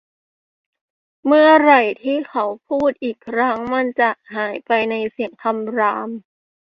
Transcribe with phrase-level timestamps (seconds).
[1.25, 6.09] เมื่อไหร่ที่เขาพูดอีกครั้ง มันจะหายไปในเสียงคำราม